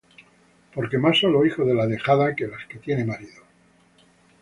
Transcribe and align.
Porque 0.73 0.97
más 0.97 1.19
son 1.19 1.31
los 1.33 1.45
hijos 1.45 1.67
de 1.67 1.75
la 1.75 1.85
dejada, 1.85 2.35
que 2.35 2.47
de 2.47 2.51
la 2.51 2.57
que 2.67 2.79
tiene 2.79 3.05
marido. 3.05 3.43